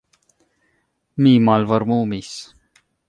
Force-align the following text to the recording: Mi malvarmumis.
Mi 1.25 1.33
malvarmumis. 1.49 2.33